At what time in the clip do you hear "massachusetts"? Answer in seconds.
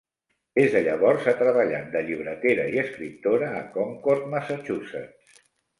4.37-5.41